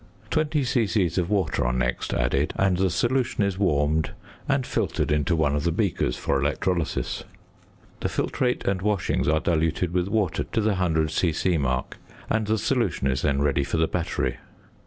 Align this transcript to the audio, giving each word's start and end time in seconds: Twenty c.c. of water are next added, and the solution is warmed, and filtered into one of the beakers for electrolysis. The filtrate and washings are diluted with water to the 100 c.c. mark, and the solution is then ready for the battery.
Twenty 0.31 0.63
c.c. 0.63 1.05
of 1.21 1.29
water 1.29 1.63
are 1.63 1.71
next 1.71 2.11
added, 2.11 2.53
and 2.55 2.75
the 2.77 2.89
solution 2.89 3.43
is 3.43 3.59
warmed, 3.59 4.13
and 4.49 4.65
filtered 4.65 5.11
into 5.11 5.35
one 5.35 5.55
of 5.55 5.63
the 5.63 5.71
beakers 5.71 6.17
for 6.17 6.41
electrolysis. 6.41 7.23
The 7.99 8.07
filtrate 8.09 8.65
and 8.65 8.81
washings 8.81 9.27
are 9.27 9.39
diluted 9.39 9.93
with 9.93 10.07
water 10.07 10.43
to 10.43 10.61
the 10.61 10.69
100 10.81 11.11
c.c. 11.11 11.55
mark, 11.59 11.99
and 12.31 12.47
the 12.47 12.57
solution 12.57 13.05
is 13.05 13.21
then 13.21 13.43
ready 13.43 13.63
for 13.63 13.77
the 13.77 13.85
battery. 13.87 14.37